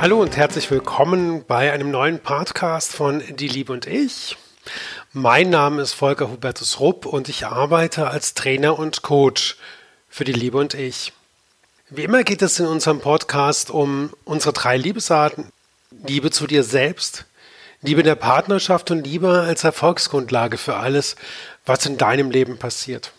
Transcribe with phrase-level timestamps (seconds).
[0.00, 4.38] Hallo und herzlich willkommen bei einem neuen Podcast von Die Liebe und ich.
[5.12, 9.58] Mein Name ist Volker Hubertus Rupp und ich arbeite als Trainer und Coach
[10.08, 11.12] für Die Liebe und ich.
[11.90, 15.52] Wie immer geht es in unserem Podcast um unsere drei Liebesarten.
[16.06, 17.26] Liebe zu dir selbst,
[17.82, 21.14] Liebe in der Partnerschaft und Liebe als Erfolgsgrundlage für alles,
[21.66, 23.12] was in deinem Leben passiert.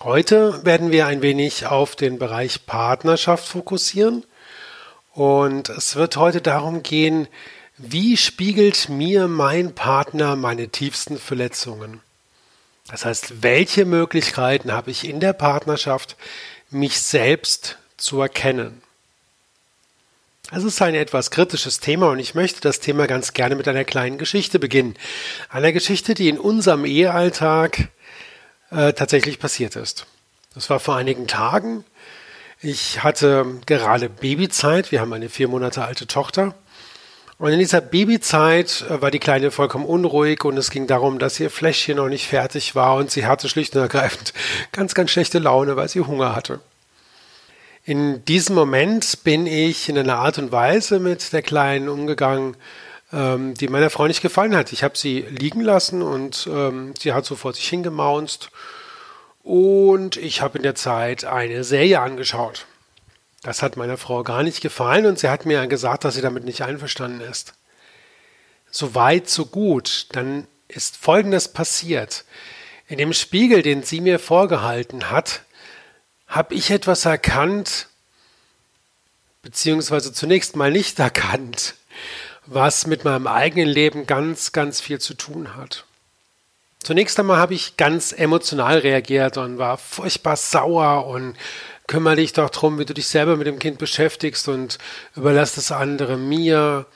[0.00, 4.24] Heute werden wir ein wenig auf den Bereich Partnerschaft fokussieren
[5.12, 7.28] und es wird heute darum gehen,
[7.76, 12.00] wie spiegelt mir mein Partner meine tiefsten Verletzungen?
[12.90, 16.16] Das heißt, welche Möglichkeiten habe ich in der Partnerschaft,
[16.70, 18.82] mich selbst zu erkennen?
[20.50, 23.84] Es ist ein etwas kritisches Thema und ich möchte das Thema ganz gerne mit einer
[23.84, 24.94] kleinen Geschichte beginnen.
[25.50, 27.88] Einer Geschichte, die in unserem Ehealltag
[28.70, 30.06] äh, tatsächlich passiert ist.
[30.54, 31.84] Das war vor einigen Tagen.
[32.60, 34.90] Ich hatte gerade Babyzeit.
[34.90, 36.54] Wir haben eine vier Monate alte Tochter.
[37.38, 41.38] Und in dieser Babyzeit äh, war die Kleine vollkommen unruhig und es ging darum, dass
[41.38, 44.32] ihr Fläschchen noch nicht fertig war und sie hatte schlicht und ergreifend
[44.72, 46.58] ganz, ganz schlechte Laune, weil sie Hunger hatte.
[47.84, 52.56] In diesem Moment bin ich in einer Art und Weise mit der Kleinen umgegangen,
[53.12, 54.72] ähm, die meiner Frau nicht gefallen hat.
[54.72, 58.50] Ich habe sie liegen lassen und ähm, sie hat so vor sich hingemaunzt.
[59.48, 62.66] Und ich habe in der Zeit eine Serie angeschaut.
[63.42, 66.44] Das hat meiner Frau gar nicht gefallen und sie hat mir gesagt, dass sie damit
[66.44, 67.54] nicht einverstanden ist.
[68.70, 70.08] So weit, so gut.
[70.12, 72.26] Dann ist Folgendes passiert.
[72.88, 75.40] In dem Spiegel, den sie mir vorgehalten hat,
[76.26, 77.88] habe ich etwas erkannt,
[79.40, 81.74] beziehungsweise zunächst mal nicht erkannt
[82.50, 85.84] was mit meinem eigenen Leben ganz, ganz viel zu tun hat.
[86.82, 91.36] Zunächst einmal habe ich ganz emotional reagiert und war furchtbar sauer und
[91.86, 94.78] kümmere dich doch darum, wie du dich selber mit dem Kind beschäftigst und
[95.16, 96.86] überlass das andere mir.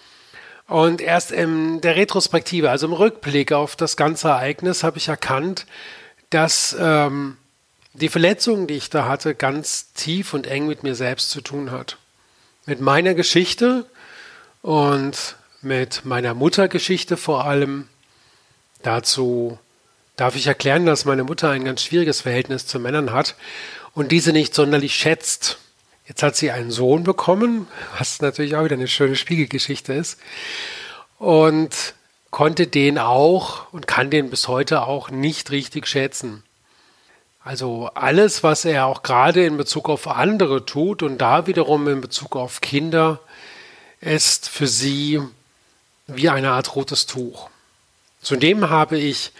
[0.68, 5.66] Und erst in der Retrospektive, also im Rückblick auf das ganze Ereignis, habe ich erkannt,
[6.30, 7.36] dass ähm,
[7.94, 11.70] die Verletzung, die ich da hatte, ganz tief und eng mit mir selbst zu tun
[11.70, 11.98] hat.
[12.64, 13.84] Mit meiner Geschichte
[14.62, 17.88] und mit meiner Muttergeschichte vor allem.
[18.82, 19.58] Dazu
[20.16, 23.34] darf ich erklären, dass meine Mutter ein ganz schwieriges Verhältnis zu Männern hat
[23.94, 25.58] und diese nicht sonderlich schätzt.
[26.06, 27.66] Jetzt hat sie einen Sohn bekommen,
[27.98, 30.18] was natürlich auch wieder eine schöne Spiegelgeschichte ist.
[31.18, 31.94] Und
[32.30, 36.42] konnte den auch und kann den bis heute auch nicht richtig schätzen.
[37.44, 42.00] Also alles, was er auch gerade in Bezug auf andere tut und da wiederum in
[42.00, 43.20] Bezug auf Kinder,
[44.00, 45.20] ist für sie
[46.06, 47.50] wie eine Art rotes Tuch.
[48.20, 49.32] Zudem habe ich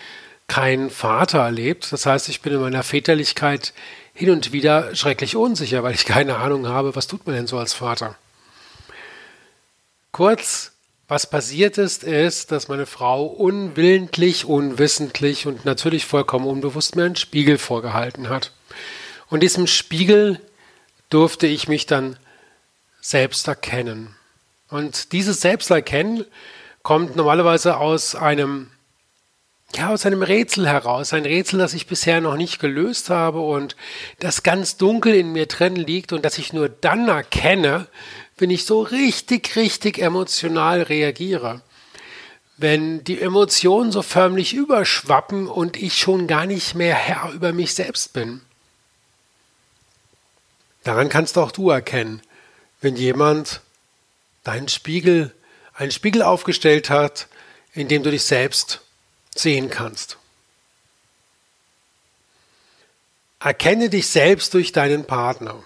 [0.49, 1.93] keinen Vater erlebt.
[1.93, 3.73] Das heißt, ich bin in meiner Väterlichkeit
[4.15, 7.59] hin und wieder schrecklich unsicher, weil ich keine Ahnung habe, was tut man denn so
[7.59, 8.17] als Vater.
[10.13, 10.73] Kurz,
[11.09, 17.17] was passiert ist, ist, dass meine Frau unwillentlich, unwissentlich und natürlich vollkommen unbewusst mir einen
[17.17, 18.53] Spiegel vorgehalten hat.
[19.29, 20.41] Und diesem Spiegel
[21.09, 22.19] durfte ich mich dann
[23.01, 24.15] selbst erkennen.
[24.69, 26.25] Und dieses Selbsterkennen
[26.83, 28.71] kommt normalerweise aus einem,
[29.77, 31.13] ja, aus einem Rätsel heraus.
[31.13, 33.77] Ein Rätsel, das ich bisher noch nicht gelöst habe und
[34.19, 37.87] das ganz dunkel in mir drin liegt und das ich nur dann erkenne,
[38.37, 41.63] wenn ich so richtig, richtig emotional reagiere.
[42.57, 47.75] Wenn die Emotionen so förmlich überschwappen und ich schon gar nicht mehr Herr über mich
[47.75, 48.43] selbst bin.
[50.85, 52.21] Daran kannst auch du erkennen,
[52.81, 53.61] wenn jemand
[54.45, 55.35] deinen Spiegel,
[55.75, 57.29] einen Spiegel aufgestellt hat,
[57.73, 58.83] in dem du dich selbst
[59.35, 60.19] sehen kannst.
[63.41, 65.63] Erkenne dich selbst durch deinen Partner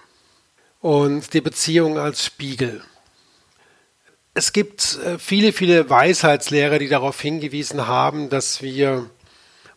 [0.81, 2.83] und die Beziehung als Spiegel.
[4.37, 9.09] Es gibt äh, viele, viele Weisheitslehrer, die darauf hingewiesen haben, dass wir,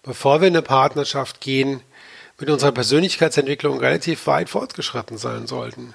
[0.03, 1.81] bevor wir in eine Partnerschaft gehen,
[2.39, 5.95] mit unserer Persönlichkeitsentwicklung relativ weit fortgeschritten sein sollten.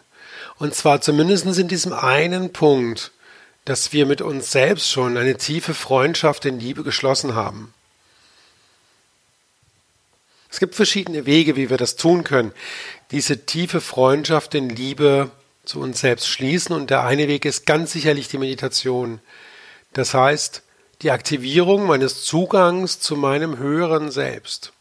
[0.58, 3.12] Und zwar zumindest in diesem einen Punkt,
[3.66, 7.72] dass wir mit uns selbst schon eine tiefe Freundschaft in Liebe geschlossen haben.
[10.56, 12.54] Es gibt verschiedene Wege, wie wir das tun können.
[13.12, 15.30] Diese tiefe Freundschaft in Liebe
[15.66, 16.74] zu uns selbst schließen.
[16.74, 19.20] Und der eine Weg ist ganz sicherlich die Meditation.
[19.92, 20.62] Das heißt,
[21.02, 24.72] die Aktivierung meines Zugangs zu meinem höheren Selbst.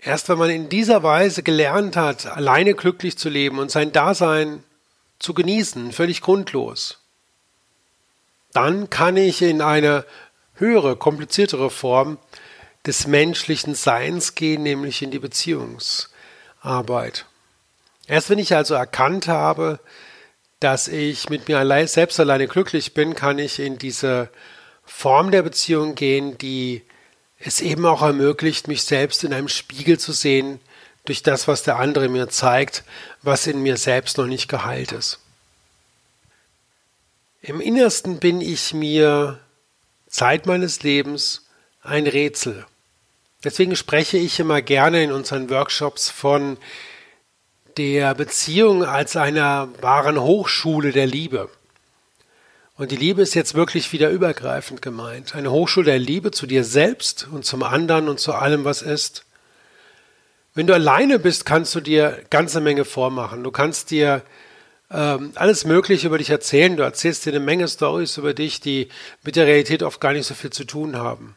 [0.00, 4.64] Erst wenn man in dieser Weise gelernt hat, alleine glücklich zu leben und sein Dasein
[5.18, 6.98] zu genießen, völlig grundlos,
[8.52, 10.04] dann kann ich in eine
[10.56, 12.18] höhere, kompliziertere Form
[12.86, 17.26] des menschlichen Seins gehen, nämlich in die Beziehungsarbeit.
[18.06, 19.80] Erst wenn ich also erkannt habe,
[20.60, 24.30] dass ich mit mir allein, selbst alleine glücklich bin, kann ich in diese
[24.84, 26.82] Form der Beziehung gehen, die
[27.38, 30.60] es eben auch ermöglicht, mich selbst in einem Spiegel zu sehen,
[31.04, 32.84] durch das, was der andere mir zeigt,
[33.22, 35.20] was in mir selbst noch nicht geheilt ist.
[37.42, 39.38] Im Innersten bin ich mir
[40.08, 41.46] Zeit meines Lebens
[41.82, 42.66] ein Rätsel.
[43.44, 46.56] Deswegen spreche ich immer gerne in unseren Workshops von
[47.76, 51.50] der Beziehung als einer wahren Hochschule der Liebe.
[52.76, 55.34] Und die Liebe ist jetzt wirklich wieder übergreifend gemeint.
[55.34, 59.24] Eine Hochschule der Liebe zu dir selbst und zum anderen und zu allem, was ist.
[60.54, 63.44] Wenn du alleine bist, kannst du dir ganze Menge vormachen.
[63.44, 64.22] Du kannst dir
[64.90, 66.76] ähm, alles Mögliche über dich erzählen.
[66.76, 68.88] Du erzählst dir eine Menge Stories über dich, die
[69.22, 71.36] mit der Realität oft gar nicht so viel zu tun haben.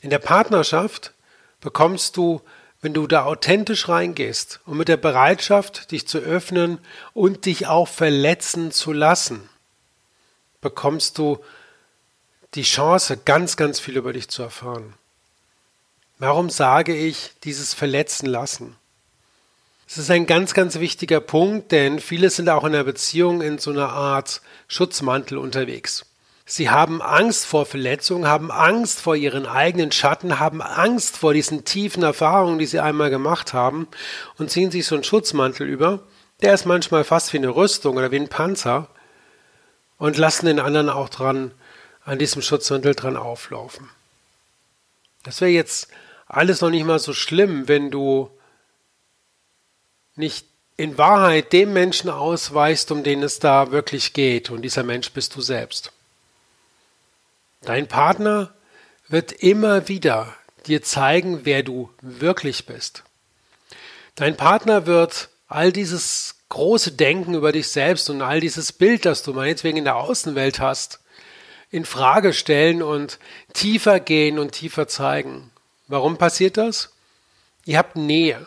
[0.00, 1.12] In der Partnerschaft
[1.60, 2.40] bekommst du
[2.80, 6.78] wenn du da authentisch reingehst und mit der Bereitschaft, dich zu öffnen
[7.12, 9.48] und dich auch verletzen zu lassen,
[10.60, 11.38] bekommst du
[12.54, 14.94] die Chance, ganz, ganz viel über dich zu erfahren.
[16.18, 18.76] Warum sage ich dieses Verletzen lassen?
[19.86, 23.58] Es ist ein ganz, ganz wichtiger Punkt, denn viele sind auch in der Beziehung in
[23.58, 26.04] so einer Art Schutzmantel unterwegs.
[26.50, 31.66] Sie haben Angst vor Verletzungen, haben Angst vor ihren eigenen Schatten, haben Angst vor diesen
[31.66, 33.86] tiefen Erfahrungen, die sie einmal gemacht haben
[34.38, 36.00] und ziehen sich so einen Schutzmantel über.
[36.40, 38.88] Der ist manchmal fast wie eine Rüstung oder wie ein Panzer
[39.98, 41.52] und lassen den anderen auch dran,
[42.06, 43.90] an diesem Schutzmantel dran auflaufen.
[45.24, 45.88] Das wäre jetzt
[46.26, 48.30] alles noch nicht mal so schlimm, wenn du
[50.16, 50.46] nicht
[50.78, 54.48] in Wahrheit dem Menschen ausweichst, um den es da wirklich geht.
[54.48, 55.92] Und dieser Mensch bist du selbst.
[57.62, 58.54] Dein Partner
[59.08, 60.34] wird immer wieder
[60.66, 63.04] dir zeigen, wer du wirklich bist.
[64.14, 69.22] Dein Partner wird all dieses große Denken über dich selbst und all dieses Bild, das
[69.22, 71.00] du meinetwegen in der Außenwelt hast,
[71.70, 73.18] in Frage stellen und
[73.52, 75.50] tiefer gehen und tiefer zeigen.
[75.86, 76.90] Warum passiert das?
[77.64, 78.46] Ihr habt Nähe.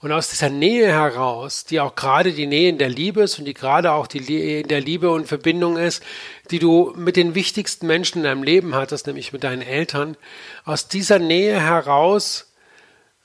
[0.00, 3.44] Und aus dieser Nähe heraus, die auch gerade die Nähe in der Liebe ist und
[3.44, 6.02] die gerade auch die Nähe in der Liebe und Verbindung ist,
[6.50, 10.16] die du mit den wichtigsten Menschen in deinem Leben hattest, nämlich mit deinen Eltern,
[10.64, 12.50] aus dieser Nähe heraus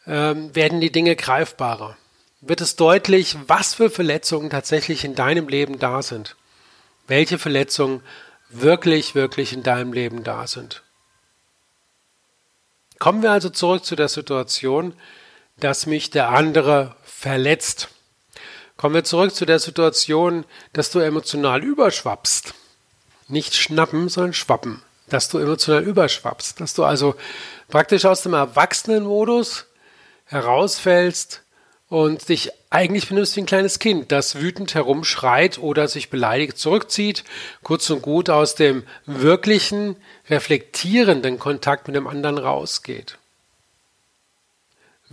[0.06, 1.96] ähm, werden die Dinge greifbarer.
[2.42, 6.36] Wird es deutlich, was für Verletzungen tatsächlich in deinem Leben da sind.
[7.08, 8.02] Welche Verletzungen
[8.50, 10.84] wirklich, wirklich in deinem Leben da sind.
[13.00, 14.94] Kommen wir also zurück zu der Situation,
[15.60, 17.90] dass mich der andere verletzt.
[18.78, 22.54] Kommen wir zurück zu der Situation, dass du emotional überschwappst.
[23.28, 24.82] Nicht schnappen, sondern schwappen.
[25.08, 26.60] Dass du emotional überschwappst.
[26.60, 27.16] Dass du also
[27.70, 29.66] praktisch aus dem Erwachsenenmodus
[30.26, 31.42] herausfällst
[31.88, 37.24] und dich eigentlich benimmst wie ein kleines Kind, das wütend herumschreit oder sich beleidigt zurückzieht,
[37.64, 39.96] kurz und gut aus dem wirklichen,
[40.30, 43.18] reflektierenden Kontakt mit dem anderen rausgeht.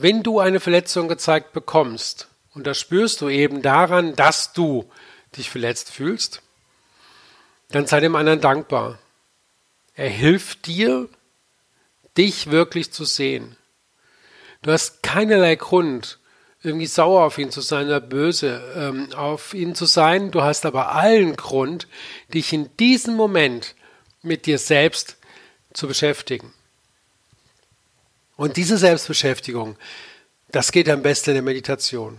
[0.03, 4.91] Wenn du eine Verletzung gezeigt bekommst, und das spürst du eben daran, dass du
[5.37, 6.43] dich verletzt fühlst,
[7.69, 8.99] dann sei dem anderen dankbar.
[9.95, 11.09] Er hilft dir,
[12.17, 13.57] dich wirklich zu sehen.
[14.63, 16.19] Du hast keinerlei Grund,
[16.65, 20.33] irgendwie sauer auf ihn zu sein oder böse ähm, auf ihn zu sein.
[20.33, 21.87] Du hast aber allen Grund,
[22.35, 23.77] dich in diesem Moment
[24.21, 25.17] mit dir selbst
[25.73, 26.53] zu beschäftigen.
[28.37, 29.77] Und diese Selbstbeschäftigung,
[30.51, 32.19] das geht am besten in der Meditation.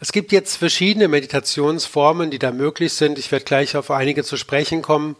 [0.00, 3.18] Es gibt jetzt verschiedene Meditationsformen, die da möglich sind.
[3.18, 5.16] Ich werde gleich auf einige zu sprechen kommen.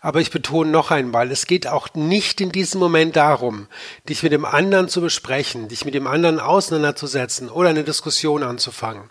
[0.00, 3.66] Aber ich betone noch einmal, es geht auch nicht in diesem Moment darum,
[4.08, 9.08] dich mit dem anderen zu besprechen, dich mit dem anderen auseinanderzusetzen oder eine Diskussion anzufangen.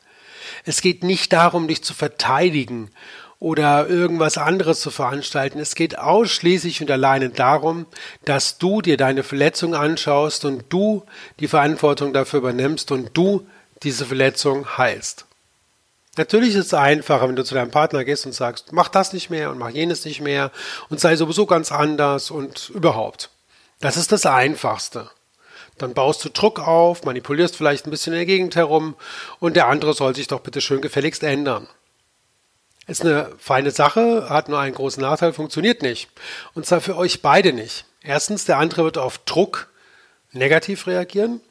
[0.63, 2.91] Es geht nicht darum, dich zu verteidigen
[3.39, 5.59] oder irgendwas anderes zu veranstalten.
[5.59, 7.85] Es geht ausschließlich und alleine darum,
[8.23, 11.03] dass du dir deine Verletzung anschaust und du
[11.39, 13.47] die Verantwortung dafür übernimmst und du
[13.83, 15.25] diese Verletzung heilst.
[16.17, 19.29] Natürlich ist es einfacher, wenn du zu deinem Partner gehst und sagst, mach das nicht
[19.29, 20.51] mehr und mach jenes nicht mehr
[20.89, 23.31] und sei sowieso ganz anders und überhaupt.
[23.81, 25.09] Das ist das Einfachste.
[25.77, 28.95] Dann baust du Druck auf, manipulierst vielleicht ein bisschen in der Gegend herum
[29.39, 31.67] und der andere soll sich doch bitte schön gefälligst ändern.
[32.87, 36.09] Ist eine feine Sache, hat nur einen großen Nachteil, funktioniert nicht.
[36.53, 37.85] Und zwar für euch beide nicht.
[38.01, 39.69] Erstens, der andere wird auf Druck
[40.31, 41.41] negativ reagieren.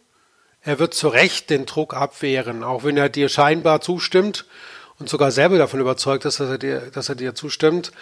[0.62, 4.46] Er wird zu Recht den Druck abwehren, auch wenn er dir scheinbar zustimmt
[4.98, 7.92] und sogar selber davon überzeugt ist, dass er dir, dass er dir zustimmt,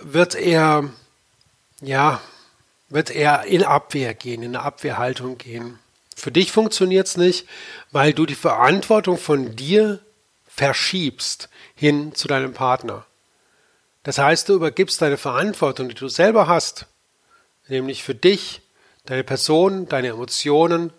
[0.00, 0.88] wird er,
[1.82, 2.20] ja,
[2.88, 5.78] wird er in Abwehr gehen, in eine Abwehrhaltung gehen.
[6.16, 7.46] Für dich funktioniert es nicht,
[7.92, 10.00] weil du die Verantwortung von dir
[10.54, 13.06] verschiebst hin zu deinem Partner.
[14.02, 16.86] Das heißt, du übergibst deine Verantwortung, die du selber hast,
[17.68, 18.62] nämlich für dich,
[19.06, 20.92] deine Person, deine Emotionen,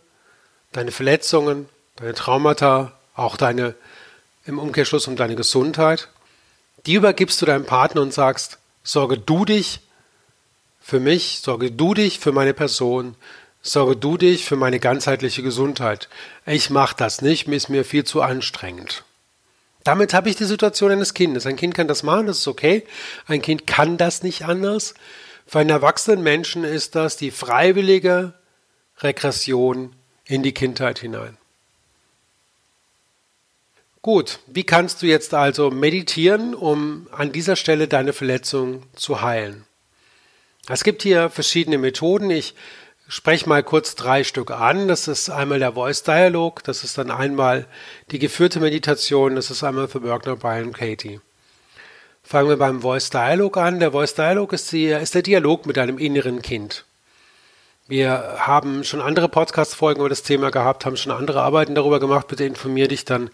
[0.72, 3.76] deine Verletzungen, deine Traumata, auch deine
[4.46, 6.10] im Umkehrschluss um deine Gesundheit,
[6.86, 9.82] die übergibst du deinem Partner und sagst, sorge du dich
[10.80, 13.16] für mich, sorge du dich für meine Person,
[13.62, 16.10] sorge du dich für meine ganzheitliche Gesundheit.
[16.46, 19.04] Ich mache das nicht, mir ist mir viel zu anstrengend.
[19.84, 21.46] Damit habe ich die Situation eines Kindes.
[21.46, 22.86] Ein Kind kann das machen, das ist okay.
[23.26, 24.94] Ein Kind kann das nicht anders.
[25.48, 28.34] Für einen erwachsenen Menschen ist das die freiwillige
[29.00, 29.96] Regression
[30.26, 31.38] in die Kindheit hinein.
[34.02, 39.66] Gut, wie kannst du jetzt also meditieren, um an dieser Stelle deine Verletzung zu heilen?
[40.68, 42.30] Es gibt hier verschiedene Methoden.
[42.32, 42.56] Ich
[43.12, 44.88] spreche mal kurz drei Stück an.
[44.88, 47.68] Das ist einmal der Voice Dialog, das ist dann einmal
[48.10, 51.20] die geführte Meditation, das ist einmal für Wagner, Brian Katie.
[52.24, 53.82] Fangen wir beim Voice Dialog an.
[53.82, 56.86] Der Voice Dialog ist, die, ist der Dialog mit deinem inneren Kind.
[57.88, 62.28] Wir haben schon andere Podcast-Folgen über das Thema gehabt, haben schon andere Arbeiten darüber gemacht.
[62.30, 63.30] Bitte informier dich dann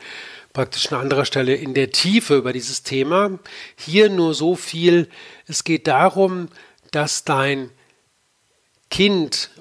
[0.53, 3.37] praktisch an anderer Stelle in der Tiefe über dieses Thema.
[3.75, 5.07] Hier nur so viel.
[5.45, 6.47] Es geht darum,
[6.89, 7.69] dass dein
[8.89, 9.51] Kind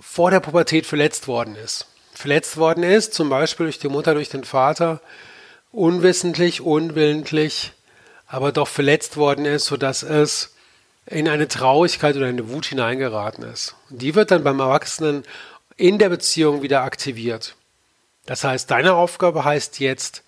[0.00, 1.86] vor der Pubertät verletzt worden ist.
[2.12, 5.00] Verletzt worden ist, zum Beispiel durch die Mutter, durch den Vater,
[5.72, 7.72] unwissentlich, unwillentlich,
[8.26, 10.54] aber doch verletzt worden ist, sodass es
[11.06, 13.76] in eine Traurigkeit oder eine Wut hineingeraten ist.
[13.88, 15.24] Die wird dann beim Erwachsenen
[15.76, 17.56] in der Beziehung wieder aktiviert.
[18.26, 20.22] Das heißt, deine Aufgabe heißt jetzt,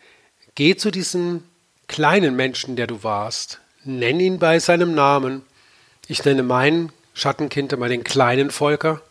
[0.55, 1.45] geh zu diesem
[1.89, 5.43] kleinen Menschen, der du warst, nenn ihn bei seinem Namen.
[6.09, 9.03] Ich nenne mein Schattenkind immer den kleinen Volker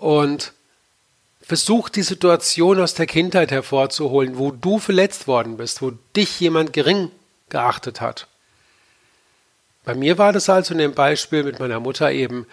[0.00, 0.52] und
[1.42, 6.72] versuch die Situation aus der Kindheit hervorzuholen, wo du verletzt worden bist, wo dich jemand
[6.72, 7.10] gering
[7.50, 8.26] geachtet hat.
[9.84, 12.46] Bei mir war das also in dem Beispiel mit meiner Mutter eben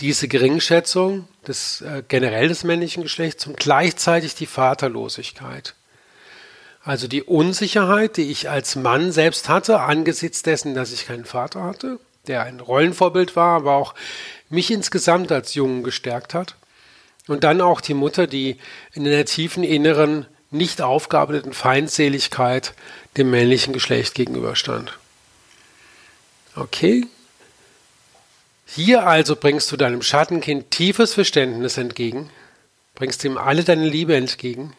[0.00, 5.74] diese Geringschätzung des äh, generell des männlichen Geschlechts und gleichzeitig die Vaterlosigkeit.
[6.82, 11.62] Also die Unsicherheit, die ich als Mann selbst hatte, angesichts dessen, dass ich keinen Vater
[11.62, 13.94] hatte, der ein Rollenvorbild war, aber auch
[14.48, 16.56] mich insgesamt als Jungen gestärkt hat.
[17.28, 18.58] Und dann auch die Mutter, die
[18.92, 22.74] in einer tiefen inneren, nicht aufgearbeiteten Feindseligkeit
[23.16, 24.98] dem männlichen Geschlecht gegenüberstand.
[26.56, 27.06] Okay?
[28.66, 32.30] Hier also bringst du deinem Schattenkind tiefes Verständnis entgegen,
[32.94, 34.74] bringst ihm alle deine Liebe entgegen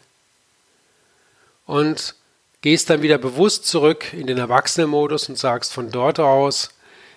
[1.65, 2.15] und
[2.61, 6.71] gehst dann wieder bewusst zurück in den Erwachsenenmodus und sagst von dort aus,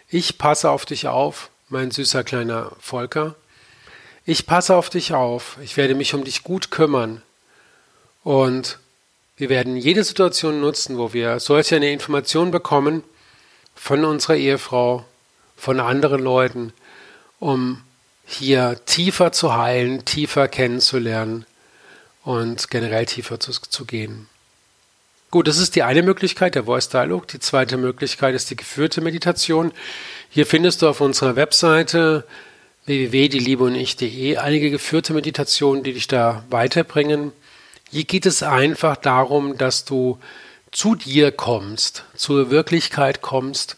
[0.09, 3.37] ich passe auf dich auf, mein süßer kleiner Volker.
[4.27, 5.59] Ich passe auf dich auf.
[5.63, 7.23] Ich werde mich um dich gut kümmern.
[8.23, 8.79] Und
[9.37, 13.03] wir werden jede Situation nutzen, wo wir solch eine Information bekommen
[13.75, 15.05] von unserer Ehefrau,
[15.57, 16.73] von anderen Leuten,
[17.39, 17.83] um
[18.27, 21.45] hier tiefer zu heilen, tiefer kennenzulernen
[22.23, 24.29] und generell tiefer zu, zu gehen.
[25.31, 27.27] Gut, das ist die eine Möglichkeit, der Voice Dialog.
[27.29, 29.73] Die zweite Möglichkeit ist die geführte Meditation.
[30.31, 32.25] Hier findest du auf unserer Webseite
[32.87, 37.33] www.dieliebeundich.de einige geführte Meditationen, die dich da weiterbringen.
[37.91, 40.19] Hier geht es einfach darum, dass du
[40.71, 43.77] zu dir kommst, zur Wirklichkeit kommst,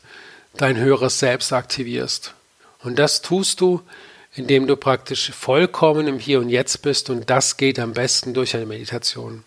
[0.57, 2.35] dein höheres Selbst aktivierst.
[2.83, 3.83] Und das tust du,
[4.35, 8.57] indem du praktisch vollkommen im Hier und Jetzt bist und das geht am besten durch
[8.57, 9.45] eine Meditation.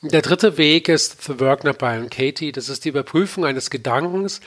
[0.00, 2.52] Der dritte Weg ist The Work Not By Katie.
[2.52, 4.40] Das ist die Überprüfung eines Gedankens.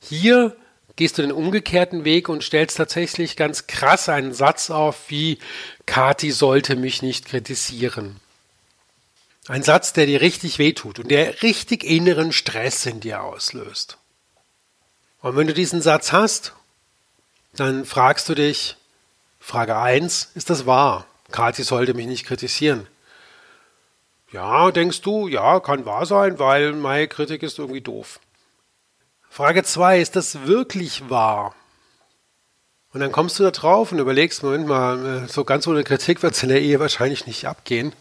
[0.00, 0.56] Hier
[0.96, 5.38] gehst du den umgekehrten Weg und stellst tatsächlich ganz krass einen Satz auf, wie
[5.84, 8.16] Kati sollte mich nicht kritisieren.
[9.46, 13.98] Ein Satz, der dir richtig wehtut und der richtig inneren Stress in dir auslöst.
[15.20, 16.52] Und wenn du diesen Satz hast,
[17.54, 18.76] dann fragst du dich,
[19.38, 21.06] Frage 1, ist das wahr?
[21.30, 22.88] Kati sollte mich nicht kritisieren.
[24.32, 28.18] Ja, denkst du, ja, kann wahr sein, weil meine Kritik ist irgendwie doof.
[29.36, 31.54] Frage 2, ist das wirklich wahr?
[32.94, 36.22] Und dann kommst du da drauf und überlegst, Moment mal, äh, so ganz ohne Kritik
[36.22, 37.92] wird es in der Ehe wahrscheinlich nicht abgehen.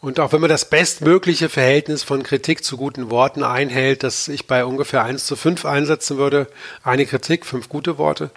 [0.00, 4.48] Und auch wenn man das bestmögliche Verhältnis von Kritik zu guten Worten einhält, das ich
[4.48, 6.48] bei ungefähr 1 zu 5 einsetzen würde,
[6.82, 8.32] eine Kritik, fünf gute Worte,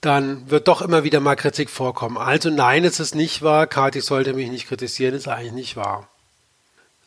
[0.00, 2.18] dann wird doch immer wieder mal Kritik vorkommen.
[2.18, 6.08] Also nein, es ist nicht wahr, Kathi sollte mich nicht kritisieren, ist eigentlich nicht wahr.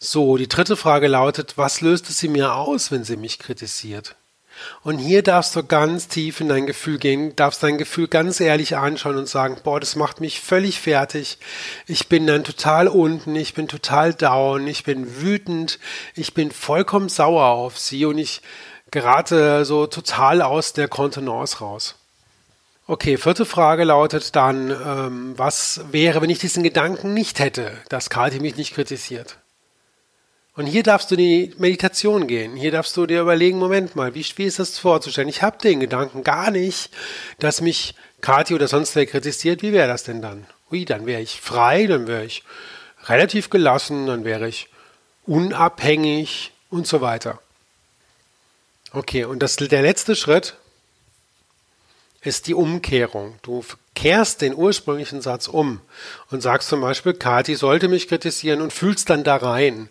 [0.06, 4.18] So, die dritte Frage lautet, was löst es sie mir aus, wenn sie mich kritisiert?
[4.82, 8.76] Und hier darfst du ganz tief in dein Gefühl gehen, darfst dein Gefühl ganz ehrlich
[8.76, 11.38] anschauen und sagen, boah, das macht mich völlig fertig.
[11.88, 15.80] Ich bin dann total unten, ich bin total down, ich bin wütend,
[16.16, 18.42] ich bin vollkommen sauer auf sie und ich
[18.92, 21.96] gerate so total aus der Kontenance raus.
[22.88, 28.10] Okay, vierte Frage lautet dann, ähm, was wäre, wenn ich diesen Gedanken nicht hätte, dass
[28.10, 29.38] Kathi mich nicht kritisiert?
[30.56, 32.56] Und hier darfst du in die Meditation gehen.
[32.56, 35.30] Hier darfst du dir überlegen, Moment mal, wie, wie ist das vorzustellen?
[35.30, 36.92] Ich habe den Gedanken gar nicht,
[37.40, 39.64] dass mich Kathi oder sonst wer kritisiert.
[39.64, 40.46] Wie wäre das denn dann?
[40.72, 42.44] Ui, dann wäre ich frei, dann wäre ich
[43.06, 44.70] relativ gelassen, dann wäre ich
[45.26, 47.40] unabhängig und so weiter.
[48.92, 50.56] Okay, und das, der letzte Schritt
[52.22, 53.40] ist die Umkehrung.
[53.42, 55.82] Du kehrst den ursprünglichen Satz um
[56.30, 59.90] und sagst zum Beispiel, Kathi sollte mich kritisieren und fühlst dann da rein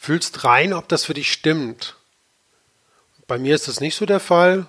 [0.00, 1.94] fühlst rein, ob das für dich stimmt.
[3.26, 4.64] Bei mir ist das nicht so der Fall.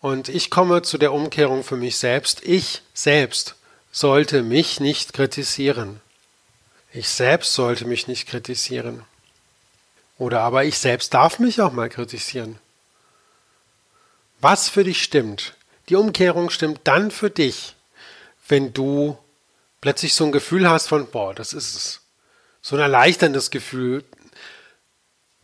[0.00, 2.44] Und ich komme zu der Umkehrung für mich selbst.
[2.44, 3.54] Ich selbst
[3.90, 6.02] sollte mich nicht kritisieren.
[6.92, 9.02] Ich selbst sollte mich nicht kritisieren.
[10.18, 12.58] Oder aber ich selbst darf mich auch mal kritisieren.
[14.40, 15.54] Was für dich stimmt.
[15.88, 17.74] Die Umkehrung stimmt dann für dich,
[18.46, 19.16] wenn du
[19.80, 22.00] plötzlich so ein Gefühl hast von, boah, das ist es
[22.62, 24.04] so ein erleichterndes Gefühl.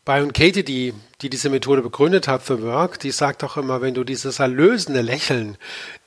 [0.04, 3.94] Byron Katie, die, die diese Methode begründet hat für Work, die sagt auch immer, wenn
[3.94, 5.56] du dieses erlösende Lächeln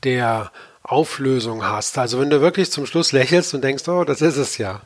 [0.03, 0.51] der
[0.83, 4.57] Auflösung hast, also wenn du wirklich zum Schluss lächelst und denkst, oh, das ist es
[4.57, 4.81] ja,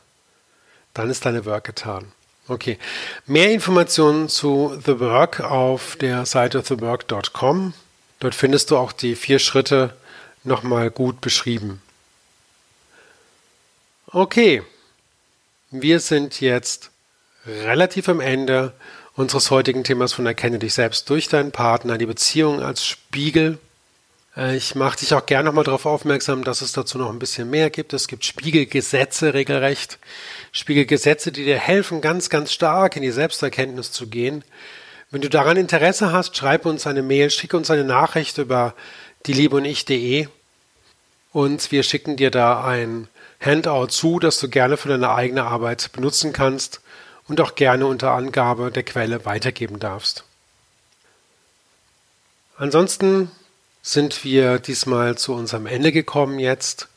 [0.92, 2.12] dann ist deine Work getan.
[2.46, 2.78] Okay.
[3.26, 7.72] Mehr Informationen zu The Work auf der Seite thework.com.
[8.20, 9.96] Dort findest du auch die vier Schritte
[10.42, 11.80] nochmal gut beschrieben.
[14.06, 14.62] Okay.
[15.76, 16.92] Wir sind jetzt
[17.44, 18.74] relativ am Ende
[19.16, 23.58] unseres heutigen Themas von Erkenne dich selbst durch deinen Partner, die Beziehung als Spiegel.
[24.36, 27.50] Äh, ich mache dich auch gerne nochmal darauf aufmerksam, dass es dazu noch ein bisschen
[27.50, 27.92] mehr gibt.
[27.92, 29.98] Es gibt Spiegelgesetze regelrecht.
[30.52, 34.44] Spiegelgesetze, die dir helfen, ganz, ganz stark in die Selbsterkenntnis zu gehen.
[35.10, 38.76] Wenn du daran Interesse hast, schreib uns eine Mail, schicke uns eine Nachricht über
[39.26, 40.28] die und ich.de
[41.32, 43.08] und wir schicken dir da ein
[43.44, 46.80] Handout zu, das du gerne für deine eigene Arbeit benutzen kannst
[47.28, 50.24] und auch gerne unter Angabe der Quelle weitergeben darfst.
[52.56, 53.30] Ansonsten
[53.82, 56.88] sind wir diesmal zu unserem Ende gekommen jetzt.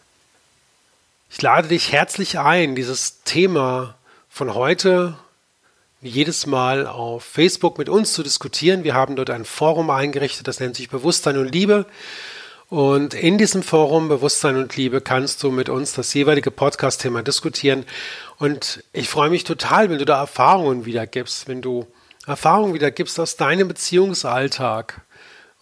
[1.30, 3.96] Ich lade dich herzlich ein, dieses Thema
[4.30, 5.18] von heute
[6.00, 8.84] wie jedes Mal auf Facebook mit uns zu diskutieren.
[8.84, 11.86] Wir haben dort ein Forum eingerichtet, das nennt sich Bewusstsein und Liebe.
[12.70, 17.86] Und in diesem Forum Bewusstsein und Liebe kannst du mit uns das jeweilige Podcast-Thema diskutieren.
[18.40, 21.88] Und ich freue mich total, wenn du da Erfahrungen wiedergibst, wenn du
[22.26, 25.00] Erfahrungen wiedergibst aus deinem Beziehungsalltag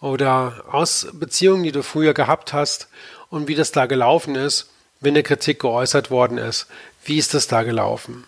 [0.00, 2.88] oder aus Beziehungen, die du früher gehabt hast
[3.30, 6.66] und wie das da gelaufen ist, wenn eine Kritik geäußert worden ist.
[7.04, 8.24] Wie ist das da gelaufen?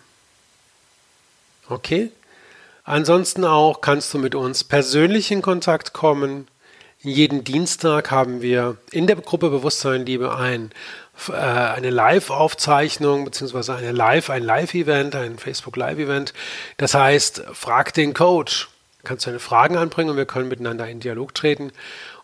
[1.67, 2.11] Okay?
[2.85, 6.47] Ansonsten auch kannst du mit uns persönlich in Kontakt kommen
[7.01, 10.71] jeden Dienstag haben wir in der Gruppe Bewusstsein Liebe ein,
[11.29, 16.33] äh, eine Live-Aufzeichnung beziehungsweise eine Live, ein Live-Event, ein Facebook Live-Event.
[16.77, 18.69] Das heißt, frag den Coach.
[19.05, 21.71] Kannst du deine Fragen anbringen und wir können miteinander in Dialog treten.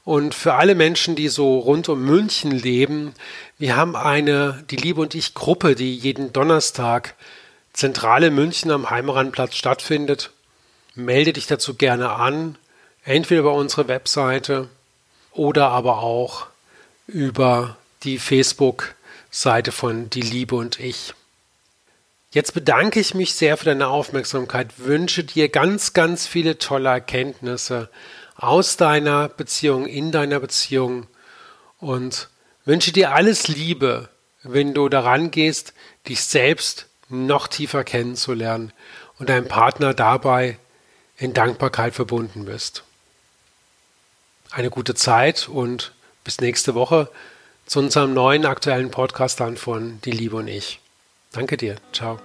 [0.03, 3.13] Und für alle Menschen, die so rund um München leben,
[3.57, 7.15] wir haben eine, die Liebe und ich Gruppe, die jeden Donnerstag
[7.71, 10.31] zentrale München am Heimerandplatz stattfindet.
[10.95, 12.57] Melde dich dazu gerne an
[13.05, 14.67] entweder über unsere Webseite
[15.31, 16.47] oder aber auch
[17.07, 21.13] über die Facebook-Seite von Die Liebe und ich.
[22.31, 27.89] Jetzt bedanke ich mich sehr für deine Aufmerksamkeit, wünsche dir ganz, ganz viele tolle Erkenntnisse
[28.35, 31.07] aus deiner Beziehung, in deiner Beziehung
[31.79, 32.27] und
[32.65, 34.09] wünsche dir alles Liebe,
[34.43, 35.73] wenn du daran gehst,
[36.09, 38.73] dich selbst noch tiefer kennenzulernen
[39.19, 40.57] und deinem Partner dabei
[41.17, 42.83] in Dankbarkeit verbunden bist
[44.55, 45.91] eine gute Zeit und
[46.23, 47.09] bis nächste Woche
[47.65, 50.79] zu unserem neuen aktuellen Podcast dann von Die Liebe und ich.
[51.33, 51.75] Danke dir.
[51.91, 52.19] Ciao.